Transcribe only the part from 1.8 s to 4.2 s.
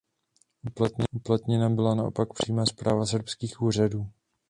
naopak přímá správa srbských úřadů.